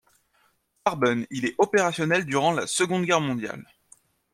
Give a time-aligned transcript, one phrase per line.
[0.83, 3.67] Farben, il est opérationnel durant la Seconde Guerre mondiale.